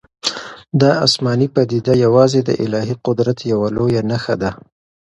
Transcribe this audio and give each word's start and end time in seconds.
دا 0.81 0.91
آسماني 1.05 1.47
پدیده 1.55 1.93
یوازې 2.05 2.39
د 2.43 2.49
الهي 2.63 2.95
قدرت 3.05 3.37
یوه 3.51 3.67
لویه 3.75 4.01
نښه 4.09 4.35
ده. 4.41 4.51